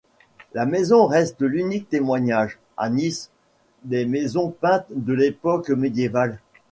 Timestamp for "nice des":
2.89-4.07